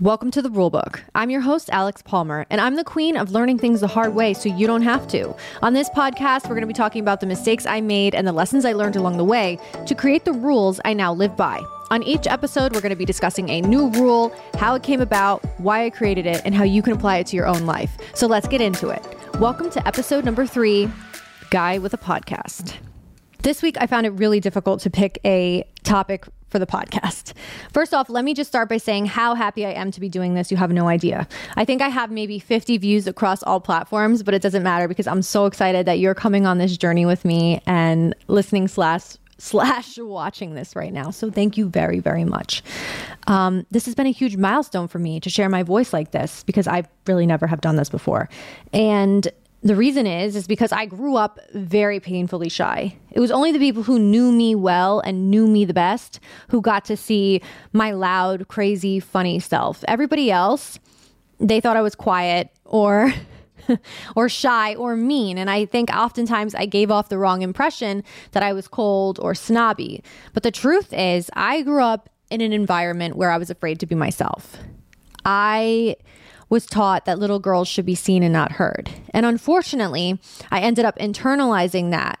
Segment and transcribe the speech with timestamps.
[0.00, 1.00] Welcome to the Rulebook.
[1.14, 4.32] I'm your host, Alex Palmer, and I'm the queen of learning things the hard way
[4.32, 5.36] so you don't have to.
[5.60, 8.32] On this podcast, we're going to be talking about the mistakes I made and the
[8.32, 11.62] lessons I learned along the way to create the rules I now live by.
[11.90, 15.44] On each episode, we're going to be discussing a new rule, how it came about,
[15.60, 17.98] why I created it, and how you can apply it to your own life.
[18.14, 19.06] So let's get into it.
[19.38, 20.90] Welcome to episode number three
[21.50, 22.78] Guy with a Podcast.
[23.42, 27.32] This week, I found it really difficult to pick a topic for the podcast.
[27.72, 30.34] First off, let me just start by saying how happy I am to be doing
[30.34, 30.50] this.
[30.50, 31.26] You have no idea.
[31.56, 35.06] I think I have maybe 50 views across all platforms, but it doesn't matter because
[35.06, 39.98] I'm so excited that you're coming on this journey with me and listening slash slash
[39.98, 41.10] watching this right now.
[41.10, 42.62] So thank you very, very much.
[43.26, 46.42] Um, this has been a huge milestone for me to share my voice like this
[46.44, 48.28] because I really never have done this before.
[48.72, 49.26] And
[49.62, 52.96] the reason is is because I grew up very painfully shy.
[53.10, 56.60] It was only the people who knew me well and knew me the best who
[56.60, 57.42] got to see
[57.72, 59.84] my loud, crazy, funny self.
[59.86, 60.78] Everybody else,
[61.38, 63.12] they thought I was quiet or
[64.16, 68.02] or shy or mean, and I think oftentimes I gave off the wrong impression
[68.32, 70.02] that I was cold or snobby.
[70.32, 73.86] But the truth is, I grew up in an environment where I was afraid to
[73.86, 74.56] be myself.
[75.24, 75.96] I
[76.50, 78.90] was taught that little girls should be seen and not heard.
[79.14, 80.20] And unfortunately,
[80.50, 82.18] I ended up internalizing that.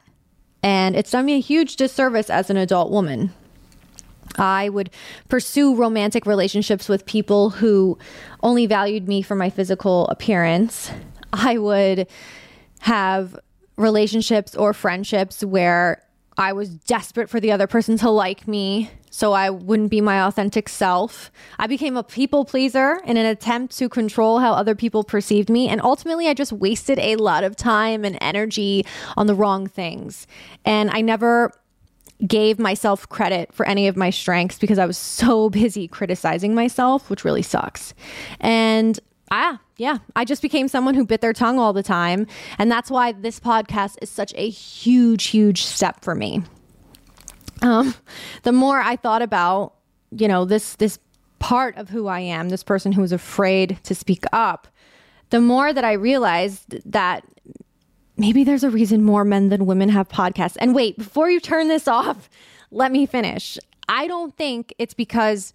[0.62, 3.32] And it's done me a huge disservice as an adult woman.
[4.36, 4.90] I would
[5.28, 7.98] pursue romantic relationships with people who
[8.42, 10.90] only valued me for my physical appearance.
[11.32, 12.06] I would
[12.80, 13.38] have
[13.76, 16.02] relationships or friendships where
[16.36, 20.22] I was desperate for the other person to like me so I wouldn't be my
[20.22, 21.30] authentic self.
[21.58, 25.68] I became a people pleaser in an attempt to control how other people perceived me.
[25.68, 30.28] And ultimately, I just wasted a lot of time and energy on the wrong things.
[30.64, 31.52] And I never
[32.24, 37.10] gave myself credit for any of my strengths because I was so busy criticizing myself,
[37.10, 37.94] which really sucks.
[38.38, 38.98] And
[39.32, 42.28] ah, yeah, I just became someone who bit their tongue all the time.
[42.58, 46.42] And that's why this podcast is such a huge, huge step for me
[47.62, 47.94] um,
[48.42, 49.74] the more I thought about,
[50.10, 50.98] you know, this this
[51.38, 54.68] part of who I am, this person who is afraid to speak up,
[55.30, 57.24] the more that I realized that
[58.16, 60.56] maybe there's a reason more men than women have podcasts.
[60.60, 62.28] And wait, before you turn this off,
[62.70, 63.58] let me finish.
[63.88, 65.52] I don't think it's because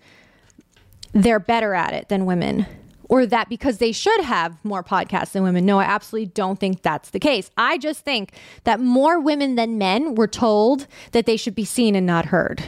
[1.14, 2.66] they're better at it than women
[3.10, 5.66] or that because they should have more podcasts than women.
[5.66, 7.50] No, I absolutely don't think that's the case.
[7.58, 8.34] I just think
[8.64, 12.64] that more women than men were told that they should be seen and not heard.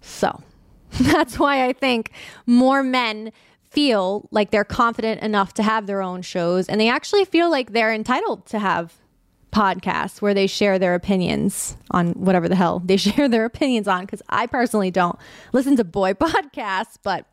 [0.00, 0.42] So
[1.00, 2.12] that's why I think
[2.46, 3.32] more men
[3.70, 7.72] feel like they're confident enough to have their own shows and they actually feel like
[7.72, 8.94] they're entitled to have
[9.52, 14.04] podcasts where they share their opinions on whatever the hell they share their opinions on
[14.04, 15.18] because I personally don't
[15.52, 17.26] listen to boy podcasts, but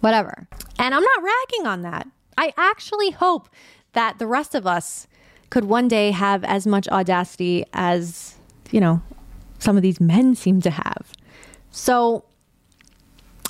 [0.00, 0.46] whatever.
[0.78, 2.06] And I'm not ragging on that.
[2.36, 3.48] I actually hope
[3.92, 5.06] that the rest of us
[5.50, 8.36] could one day have as much audacity as,
[8.70, 9.02] you know,
[9.58, 11.12] some of these men seem to have.
[11.70, 12.24] So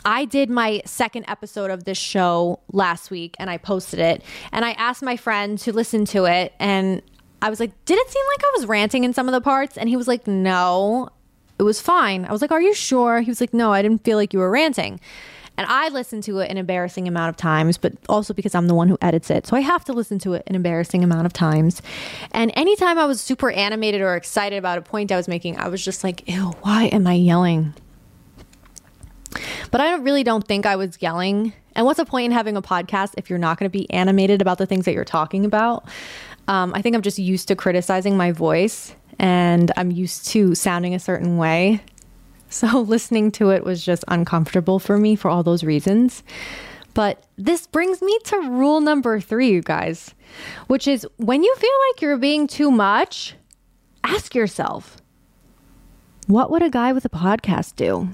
[0.05, 4.23] I did my second episode of this show last week and I posted it.
[4.53, 6.55] And I asked my friend to listen to it.
[6.59, 7.03] And
[7.43, 9.77] I was like, Did it seem like I was ranting in some of the parts?
[9.77, 11.09] And he was like, No,
[11.59, 12.25] it was fine.
[12.25, 13.21] I was like, Are you sure?
[13.21, 15.01] He was like, No, I didn't feel like you were ranting.
[15.61, 18.75] And I listen to it an embarrassing amount of times, but also because I'm the
[18.75, 19.47] one who edits it.
[19.47, 21.83] So I have to listen to it an embarrassing amount of times.
[22.33, 25.69] And anytime I was super animated or excited about a point I was making, I
[25.69, 27.75] was just like, ew, why am I yelling?
[29.71, 31.53] But I really don't think I was yelling.
[31.75, 34.41] And what's the point in having a podcast if you're not going to be animated
[34.41, 35.87] about the things that you're talking about?
[36.49, 40.95] Um, I think I'm just used to criticizing my voice and I'm used to sounding
[40.95, 41.83] a certain way.
[42.53, 46.25] So listening to it was just uncomfortable for me for all those reasons.
[46.95, 50.15] But this brings me to rule number three, you guys,
[50.67, 53.37] which is when you feel like you're being too much,
[54.03, 54.97] ask yourself,
[56.27, 58.09] what would a guy with a podcast do?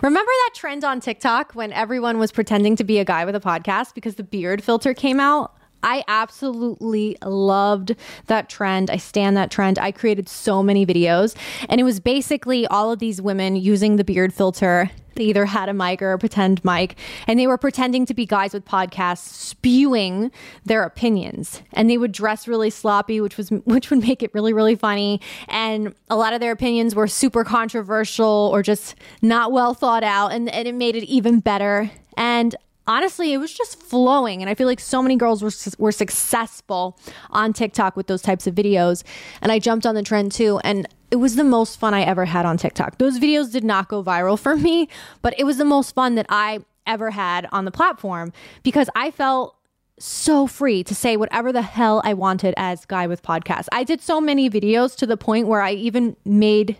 [0.00, 3.40] Remember that trend on TikTok when everyone was pretending to be a guy with a
[3.40, 5.57] podcast because the beard filter came out?
[5.82, 7.94] I absolutely loved
[8.26, 8.90] that trend.
[8.90, 9.78] I stand that trend.
[9.78, 11.36] I created so many videos,
[11.68, 14.90] and it was basically all of these women using the beard filter.
[15.14, 16.96] They either had a mic or a pretend mic,
[17.26, 20.30] and they were pretending to be guys with podcasts, spewing
[20.64, 21.60] their opinions.
[21.72, 25.20] And they would dress really sloppy, which was which would make it really really funny.
[25.48, 30.32] And a lot of their opinions were super controversial or just not well thought out,
[30.32, 31.90] and, and it made it even better.
[32.16, 32.56] And
[32.88, 34.40] honestly, it was just flowing.
[34.40, 36.98] And I feel like so many girls were, were successful
[37.30, 39.04] on TikTok with those types of videos.
[39.40, 40.58] And I jumped on the trend too.
[40.64, 42.98] And it was the most fun I ever had on TikTok.
[42.98, 44.88] Those videos did not go viral for me,
[45.22, 48.32] but it was the most fun that I ever had on the platform
[48.62, 49.54] because I felt
[49.98, 53.66] so free to say whatever the hell I wanted as Guy with Podcast.
[53.72, 56.76] I did so many videos to the point where I even made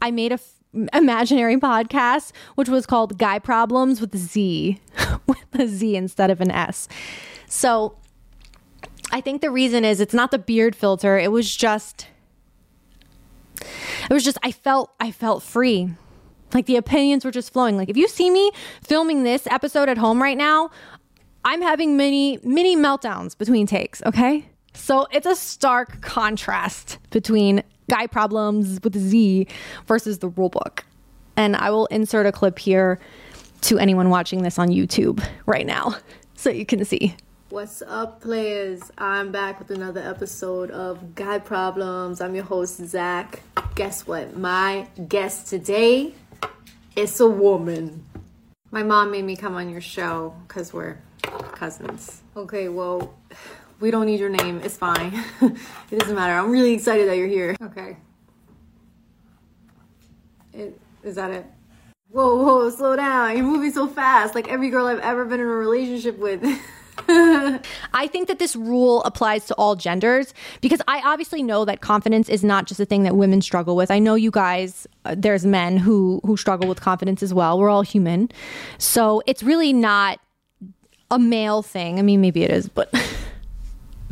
[0.00, 0.54] I made a f-
[0.94, 4.80] imaginary podcast which was called Guy Problems with Z
[5.26, 6.88] with a Z instead of an S.
[7.46, 7.96] So
[9.10, 11.18] I think the reason is it's not the beard filter.
[11.18, 12.08] It was just
[13.60, 15.94] it was just I felt I felt free.
[16.54, 17.76] Like the opinions were just flowing.
[17.76, 18.50] Like if you see me
[18.82, 20.70] filming this episode at home right now,
[21.44, 24.48] I'm having many, many meltdowns between takes, okay?
[24.74, 29.46] So it's a stark contrast between guy problems with Z
[29.86, 30.84] versus the rule book.
[31.36, 33.00] And I will insert a clip here
[33.62, 35.96] to anyone watching this on YouTube right now
[36.34, 37.16] so you can see.
[37.50, 38.90] What's up, players?
[38.96, 42.20] I'm back with another episode of Guy Problems.
[42.20, 43.42] I'm your host, Zach.
[43.74, 44.36] Guess what?
[44.36, 46.14] My guest today
[46.96, 48.06] is a woman.
[48.70, 50.98] My mom made me come on your show because we're
[51.52, 52.22] cousins.
[52.36, 53.14] Okay, well,
[53.80, 54.62] we don't need your name.
[54.64, 55.12] It's fine.
[55.42, 56.32] it doesn't matter.
[56.32, 57.54] I'm really excited that you're here.
[57.62, 57.98] Okay.
[60.54, 61.46] It, is that it?
[62.12, 63.36] Whoa, whoa, slow down.
[63.36, 64.34] You're moving so fast.
[64.34, 66.44] Like every girl I've ever been in a relationship with.
[67.08, 72.28] I think that this rule applies to all genders because I obviously know that confidence
[72.28, 73.90] is not just a thing that women struggle with.
[73.90, 77.58] I know you guys uh, there's men who who struggle with confidence as well.
[77.58, 78.30] We're all human.
[78.76, 80.20] So it's really not
[81.10, 81.98] a male thing.
[81.98, 82.92] I mean, maybe it is, but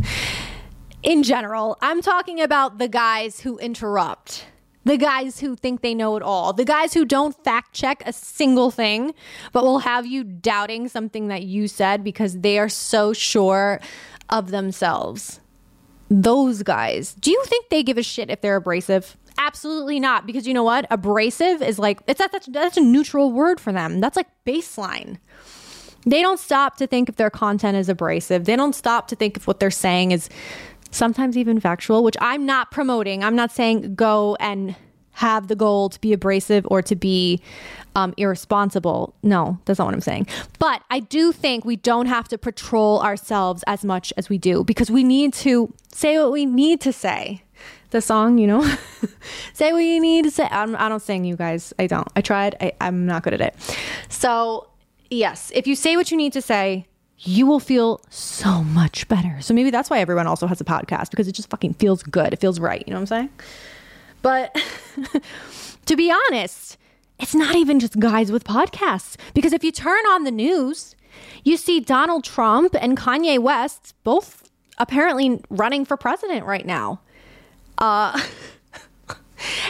[1.02, 4.46] in general, I'm talking about the guys who interrupt,
[4.84, 8.12] the guys who think they know it all, the guys who don't fact check a
[8.12, 9.14] single thing,
[9.52, 13.80] but will have you doubting something that you said because they are so sure
[14.30, 15.40] of themselves.
[16.08, 19.16] Those guys, do you think they give a shit if they're abrasive?
[19.38, 20.86] Absolutely not, because you know what?
[20.90, 24.00] Abrasive is like it's that's that's a neutral word for them.
[24.00, 25.18] That's like baseline.
[26.06, 28.46] They don't stop to think if their content is abrasive.
[28.46, 30.28] They don't stop to think if what they're saying is
[30.90, 33.22] sometimes even factual, which I'm not promoting.
[33.24, 34.76] I'm not saying go and
[35.12, 37.40] have the goal to be abrasive or to be
[37.94, 39.14] um, irresponsible.
[39.22, 40.26] No, that's not what I'm saying.
[40.58, 44.64] But I do think we don't have to patrol ourselves as much as we do
[44.64, 47.42] because we need to say what we need to say.
[47.90, 48.62] The song, you know,
[49.52, 50.46] say what you need to say.
[50.50, 51.74] I'm, I don't sing, you guys.
[51.78, 52.06] I don't.
[52.14, 52.56] I tried.
[52.60, 53.56] I, I'm not good at it.
[54.08, 54.70] So
[55.10, 55.50] Yes.
[55.54, 56.86] If you say what you need to say,
[57.22, 59.38] you will feel so much better.
[59.40, 62.32] So maybe that's why everyone also has a podcast because it just fucking feels good.
[62.32, 62.82] It feels right.
[62.86, 63.30] You know what I'm saying?
[64.22, 64.58] But
[65.86, 66.78] to be honest,
[67.18, 70.96] it's not even just guys with podcasts because if you turn on the news,
[71.44, 77.00] you see Donald Trump and Kanye West both apparently running for president right now.
[77.76, 78.18] Uh,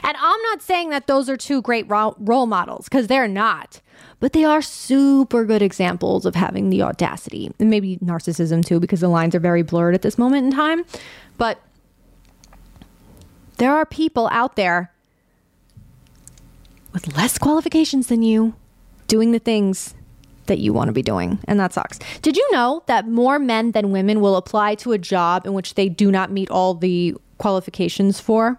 [0.02, 3.80] and I'm not saying that those are two great role models because they're not
[4.20, 9.00] but they are super good examples of having the audacity and maybe narcissism too, because
[9.00, 10.84] the lines are very blurred at this moment in time.
[11.38, 11.60] But
[13.56, 14.92] there are people out there
[16.92, 18.54] with less qualifications than you
[19.06, 19.94] doing the things
[20.46, 21.38] that you want to be doing.
[21.46, 21.98] And that sucks.
[22.20, 25.74] Did you know that more men than women will apply to a job in which
[25.74, 28.58] they do not meet all the qualifications for?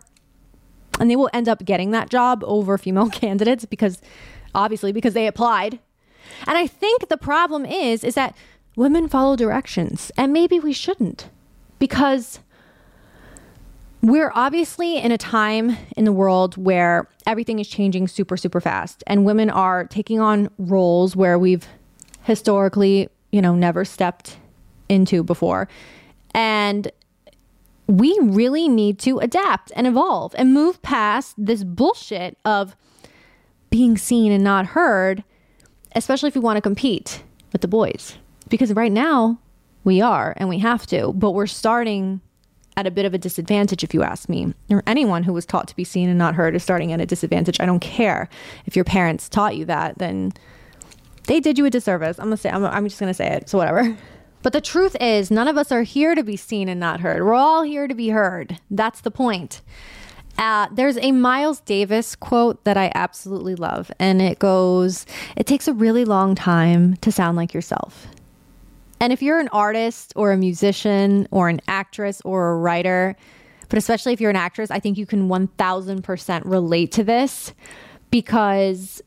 [1.02, 4.02] And they will end up getting that job over female candidates because
[4.54, 5.80] obviously because they applied.
[6.48, 8.36] And I think the problem is is that
[8.76, 11.30] women follow directions and maybe we shouldn't
[11.80, 12.40] because
[14.02, 19.04] we're obviously in a time in the world where everything is changing super super fast
[19.08, 21.68] and women are taking on roles where we've
[22.24, 24.38] historically, you know, never stepped
[24.88, 25.68] into before.
[26.34, 26.92] And
[27.88, 32.76] we really need to adapt and evolve and move past this bullshit of
[33.70, 35.24] being seen and not heard,
[35.96, 38.18] especially if we want to compete with the boys.
[38.50, 39.40] Because right now
[39.84, 42.22] we are and we have to, but we're starting
[42.78, 45.68] at a bit of a disadvantage, if you ask me, or anyone who was taught
[45.68, 47.60] to be seen and not heard is starting at a disadvantage.
[47.60, 48.30] I don't care
[48.66, 50.32] if your parents taught you that, then
[51.28, 52.18] they did you a disservice.
[52.20, 53.50] I'm gonna say, I'm, I'm just gonna say it.
[53.50, 53.98] So whatever.
[54.44, 57.24] But the truth is, none of us are here to be seen and not heard.
[57.24, 58.60] We're all here to be heard.
[58.70, 59.62] That's the point.
[60.38, 65.06] Uh, there's a Miles Davis quote that I absolutely love, and it goes,
[65.36, 68.08] It takes a really long time to sound like yourself.
[69.00, 73.16] And if you're an artist or a musician or an actress or a writer,
[73.68, 77.54] but especially if you're an actress, I think you can 1000% relate to this
[78.12, 79.02] because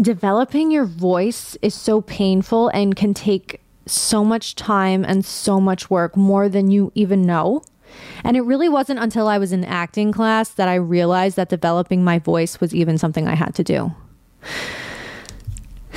[0.00, 5.90] developing your voice is so painful and can take so much time and so much
[5.90, 7.62] work, more than you even know.
[8.24, 12.04] And it really wasn't until I was in acting class that I realized that developing
[12.04, 13.94] my voice was even something I had to do.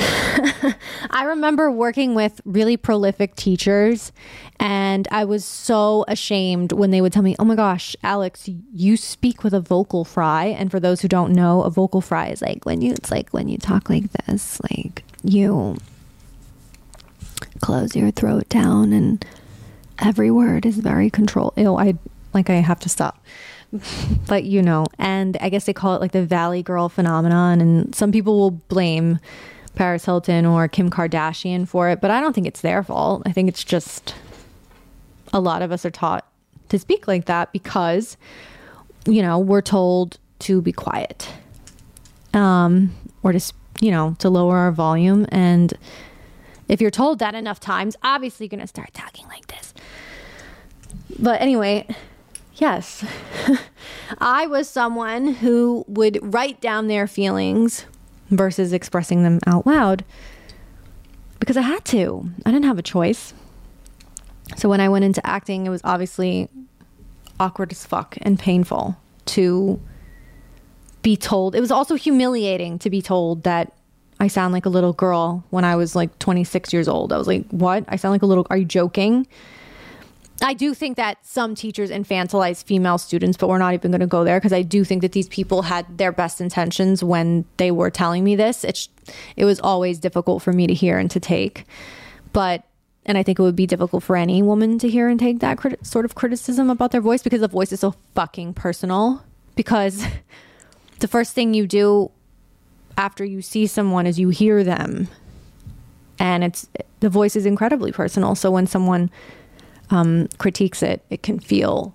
[1.09, 4.11] I remember working with really prolific teachers,
[4.59, 8.97] and I was so ashamed when they would tell me, Oh my gosh, Alex, you
[8.97, 10.45] speak with a vocal fry.
[10.45, 13.29] And for those who don't know, a vocal fry is like when you, it's like
[13.31, 15.77] when you talk like this, like you
[17.61, 19.25] close your throat down and
[19.99, 21.53] every word is very controlled.
[21.55, 21.95] Ew, I
[22.33, 23.23] like I have to stop.
[24.27, 27.95] but you know, and I guess they call it like the Valley Girl phenomenon, and
[27.95, 29.19] some people will blame
[29.75, 33.23] Paris Hilton or Kim Kardashian for it, but I don't think it's their fault.
[33.25, 34.13] I think it's just
[35.31, 36.27] a lot of us are taught
[36.69, 38.17] to speak like that because
[39.05, 41.29] you know we're told to be quiet,
[42.33, 45.73] um, or to you know to lower our volume and
[46.71, 49.73] if you're told that enough times, obviously you're going to start talking like this.
[51.19, 51.85] But anyway,
[52.55, 53.05] yes,
[54.19, 57.85] I was someone who would write down their feelings
[58.29, 60.05] versus expressing them out loud
[61.41, 62.31] because I had to.
[62.45, 63.33] I didn't have a choice.
[64.55, 66.47] So when I went into acting, it was obviously
[67.37, 69.81] awkward as fuck and painful to
[71.01, 71.53] be told.
[71.53, 73.73] It was also humiliating to be told that
[74.21, 77.11] I sound like a little girl when I was like 26 years old.
[77.11, 77.83] I was like, what?
[77.87, 79.25] I sound like a little, are you joking?
[80.43, 84.05] I do think that some teachers infantilize female students, but we're not even going to
[84.05, 87.71] go there because I do think that these people had their best intentions when they
[87.71, 88.63] were telling me this.
[88.63, 88.89] It's,
[89.37, 91.65] it was always difficult for me to hear and to take.
[92.31, 92.63] But,
[93.07, 95.57] and I think it would be difficult for any woman to hear and take that
[95.57, 99.25] crit- sort of criticism about their voice because the voice is so fucking personal.
[99.55, 100.05] Because
[100.99, 102.11] the first thing you do
[102.97, 105.07] after you see someone is you hear them.
[106.19, 106.67] And it's
[106.99, 108.35] the voice is incredibly personal.
[108.35, 109.09] So when someone
[109.89, 111.93] um, critiques it it can feel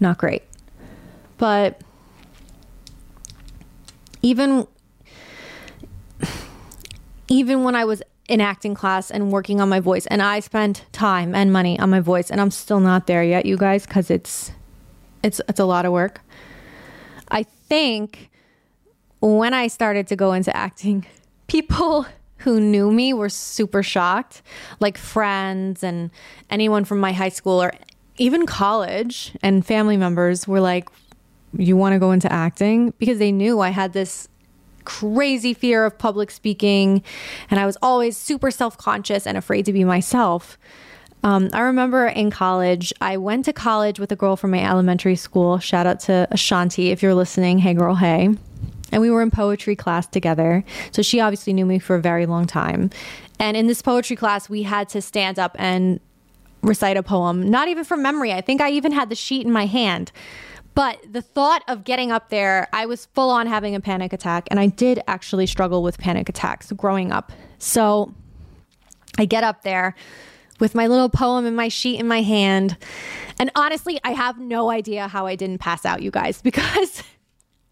[0.00, 0.42] not great.
[1.38, 1.80] But
[4.22, 4.66] even
[7.28, 10.84] even when i was in acting class and working on my voice and i spent
[10.90, 14.10] time and money on my voice and i'm still not there yet you guys because
[14.10, 14.50] it's
[15.22, 16.20] it's it's a lot of work.
[17.30, 18.30] I think
[19.20, 21.06] when I started to go into acting,
[21.48, 22.06] people
[22.38, 24.42] who knew me were super shocked,
[24.80, 26.10] like friends and
[26.50, 27.72] anyone from my high school or
[28.16, 30.88] even college and family members were like,
[31.56, 32.92] You want to go into acting?
[32.98, 34.28] Because they knew I had this
[34.84, 37.02] crazy fear of public speaking
[37.50, 40.58] and I was always super self conscious and afraid to be myself.
[41.24, 45.16] Um, I remember in college, I went to college with a girl from my elementary
[45.16, 45.58] school.
[45.58, 47.58] Shout out to Ashanti if you're listening.
[47.58, 48.36] Hey, girl, hey
[48.92, 50.64] and we were in poetry class together.
[50.92, 52.90] So she obviously knew me for a very long time.
[53.38, 56.00] And in this poetry class, we had to stand up and
[56.62, 58.32] recite a poem, not even from memory.
[58.32, 60.10] I think I even had the sheet in my hand.
[60.74, 64.46] But the thought of getting up there, I was full on having a panic attack.
[64.50, 67.32] And I did actually struggle with panic attacks growing up.
[67.58, 68.14] So
[69.18, 69.94] I get up there
[70.60, 72.76] with my little poem and my sheet in my hand.
[73.38, 77.02] And honestly, I have no idea how I didn't pass out, you guys, because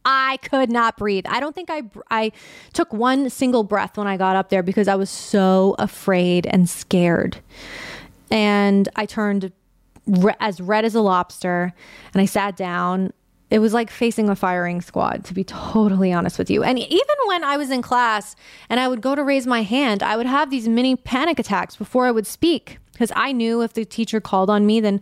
[0.09, 1.27] I could not breathe.
[1.29, 2.33] I don't think I I
[2.73, 6.71] took one single breath when I got up there because I was so afraid and
[6.71, 7.39] scared.
[8.31, 9.53] And I turned
[10.07, 11.75] re- as red as a lobster
[12.15, 13.13] and I sat down.
[13.51, 16.65] It was like facing a firing squad, to be totally honest with you.
[16.65, 18.35] And even when I was in class
[18.69, 21.77] and I would go to raise my hand, I would have these mini panic attacks
[21.77, 25.01] before I would speak because I knew if the teacher called on me, then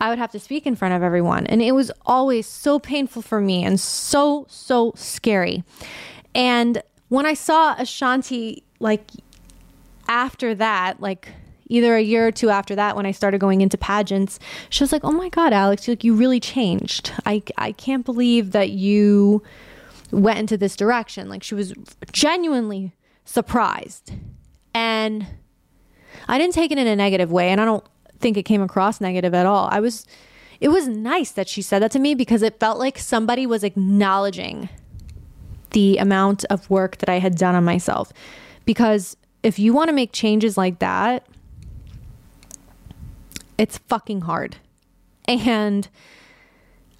[0.00, 1.46] I would have to speak in front of everyone.
[1.46, 5.64] And it was always so painful for me and so, so scary.
[6.34, 9.10] And when I saw Ashanti, like
[10.08, 11.28] after that, like
[11.66, 14.92] either a year or two after that, when I started going into pageants, she was
[14.92, 17.12] like, Oh my God, Alex, like you really changed.
[17.24, 19.42] I, I can't believe that you
[20.10, 21.28] went into this direction.
[21.28, 21.72] Like she was
[22.12, 22.92] genuinely
[23.24, 24.12] surprised.
[24.74, 25.26] And
[26.28, 27.50] I didn't take it in a negative way.
[27.50, 27.84] And I don't
[28.24, 29.68] think it came across negative at all.
[29.70, 30.06] I was
[30.58, 33.62] it was nice that she said that to me because it felt like somebody was
[33.62, 34.70] acknowledging
[35.72, 38.14] the amount of work that I had done on myself.
[38.64, 41.26] Because if you want to make changes like that,
[43.58, 44.56] it's fucking hard.
[45.28, 45.86] And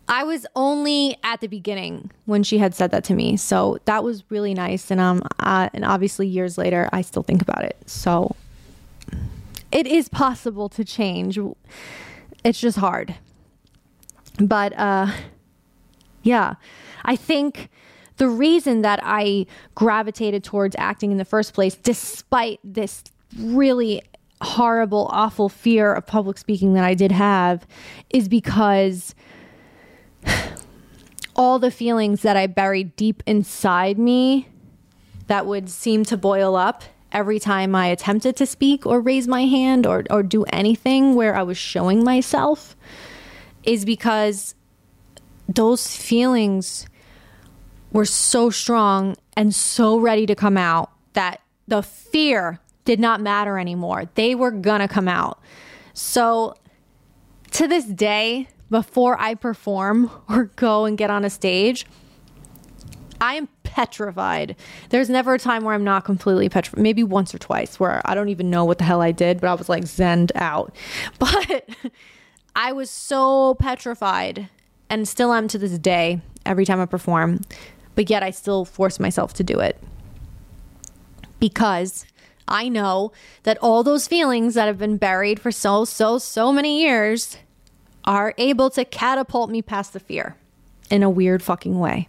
[0.07, 3.39] I was only at the beginning when she had said that to me.
[3.39, 4.91] So that was really nice.
[4.91, 7.79] And um, uh, and obviously years later, I still think about it.
[7.87, 8.37] So
[9.75, 11.39] it is possible to change.
[12.45, 13.17] It's just hard.
[14.39, 15.09] But uh,
[16.23, 16.55] yeah,
[17.05, 17.69] I think
[18.17, 23.03] the reason that I gravitated towards acting in the first place, despite this
[23.37, 24.01] really
[24.41, 27.67] horrible, awful fear of public speaking that I did have,
[28.11, 29.15] is because
[31.37, 34.49] all the feelings that I buried deep inside me
[35.27, 39.47] that would seem to boil up every time I attempted to speak or raise my
[39.47, 42.77] hand or, or do anything where I was showing myself
[43.63, 44.55] is because
[45.49, 46.87] those feelings
[47.93, 53.59] were so strong and so ready to come out that the fear did not matter
[53.59, 54.11] anymore.
[54.15, 55.41] They were gonna come out.
[55.95, 56.57] So
[57.53, 61.87] to this day, before I perform or go and get on a stage,
[63.21, 64.55] I am petrified.
[64.91, 66.81] There's never a time where I'm not completely petrified.
[66.81, 69.49] Maybe once or twice where I don't even know what the hell I did, but
[69.49, 70.75] I was like zened out.
[71.19, 71.69] But
[72.55, 74.49] I was so petrified
[74.89, 77.41] and still am to this day every time I perform.
[77.97, 79.83] But yet I still force myself to do it.
[81.41, 82.07] Because
[82.47, 83.11] I know
[83.43, 87.39] that all those feelings that have been buried for so, so, so many years
[88.05, 90.37] are able to catapult me past the fear
[90.91, 92.09] in a weird fucking way.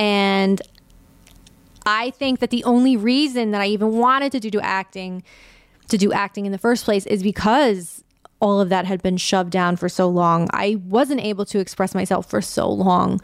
[0.00, 0.62] And
[1.84, 5.22] I think that the only reason that I even wanted to do acting,
[5.88, 8.02] to do acting in the first place, is because
[8.40, 10.48] all of that had been shoved down for so long.
[10.54, 13.20] I wasn't able to express myself for so long,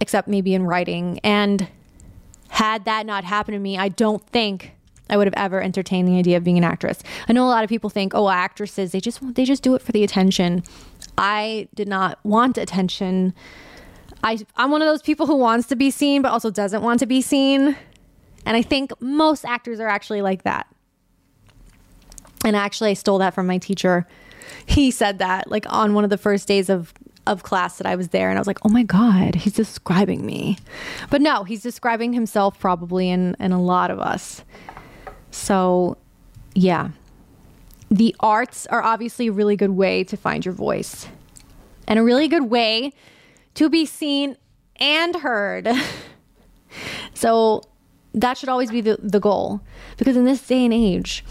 [0.00, 1.20] except maybe in writing.
[1.22, 1.68] And
[2.48, 4.72] had that not happened to me, I don't think
[5.08, 6.98] I would have ever entertained the idea of being an actress.
[7.28, 9.82] I know a lot of people think, "Oh, actresses, they just they just do it
[9.82, 10.64] for the attention."
[11.16, 13.34] I did not want attention.
[14.22, 17.00] I I'm one of those people who wants to be seen but also doesn't want
[17.00, 17.76] to be seen.
[18.44, 20.66] And I think most actors are actually like that.
[22.44, 24.06] And actually I stole that from my teacher.
[24.66, 26.92] He said that like on one of the first days of
[27.24, 30.26] of class that I was there and I was like, "Oh my god, he's describing
[30.26, 30.58] me."
[31.08, 34.44] But no, he's describing himself probably and and a lot of us.
[35.30, 35.96] So,
[36.54, 36.90] yeah.
[37.90, 41.06] The arts are obviously a really good way to find your voice
[41.86, 42.92] and a really good way
[43.54, 44.36] to be seen
[44.76, 45.68] and heard.
[47.14, 47.62] so,
[48.14, 49.60] that should always be the, the goal
[49.96, 51.24] because in this day and age,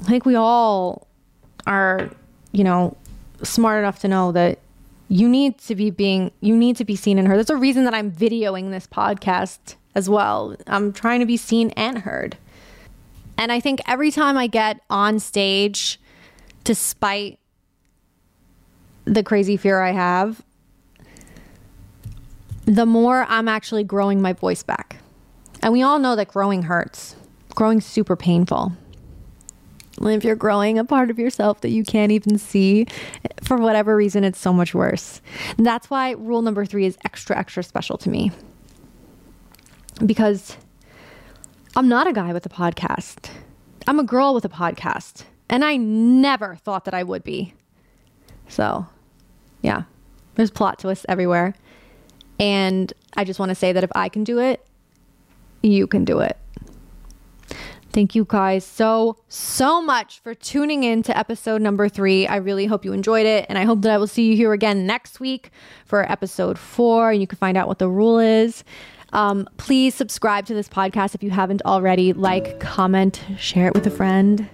[0.00, 1.06] I think we all
[1.66, 2.10] are,
[2.52, 2.96] you know,
[3.42, 4.58] smart enough to know that
[5.08, 7.36] you need to be being you need to be seen and heard.
[7.36, 10.56] There's a reason that I'm videoing this podcast as well.
[10.66, 12.36] I'm trying to be seen and heard.
[13.38, 16.00] And I think every time I get on stage,
[16.64, 17.38] despite
[19.04, 20.42] the crazy fear I have,
[22.66, 24.96] the more I'm actually growing my voice back.
[25.62, 27.16] And we all know that growing hurts.
[27.54, 28.72] growing super painful.
[29.98, 32.86] And If you're growing a part of yourself that you can't even see,
[33.42, 35.22] for whatever reason, it's so much worse.
[35.56, 38.30] And that's why rule number three is extra, extra special to me.
[40.04, 40.58] Because
[41.74, 43.30] I'm not a guy with a podcast.
[43.86, 45.24] I'm a girl with a podcast.
[45.48, 47.54] And I never thought that I would be.
[48.48, 48.86] So,
[49.62, 49.84] yeah,
[50.34, 51.54] there's plot twists everywhere.
[52.38, 54.64] And I just want to say that if I can do it,
[55.62, 56.36] you can do it.
[57.92, 62.26] Thank you guys so, so much for tuning in to episode number three.
[62.26, 63.46] I really hope you enjoyed it.
[63.48, 65.50] And I hope that I will see you here again next week
[65.86, 67.10] for episode four.
[67.10, 68.64] And you can find out what the rule is.
[69.14, 72.12] Um, please subscribe to this podcast if you haven't already.
[72.12, 74.46] Like, comment, share it with a friend,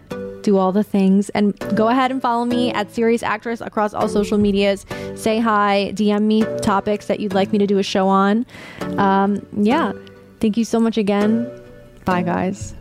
[0.43, 1.29] do all the things.
[1.31, 4.85] And go ahead and follow me at Serious Actress across all social medias.
[5.15, 8.47] Say hi, DM me topics that you'd like me to do a show on.
[8.99, 9.93] Um, yeah.
[10.41, 11.49] Thank you so much again.
[12.05, 12.75] Bye, guys.